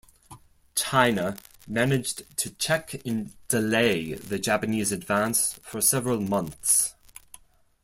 China 0.73 1.37
managed 1.67 2.23
to 2.35 2.49
check 2.55 2.95
and 3.05 3.35
delay 3.49 4.15
the 4.15 4.39
Japanese 4.39 4.91
advance 4.91 5.59
for 5.61 5.79
several 5.79 6.19
months. 6.19 6.95